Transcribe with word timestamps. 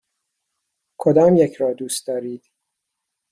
کدامیک 0.99 1.55
را 1.55 1.73
دوست 1.73 2.07
دارید؟ 2.07 2.43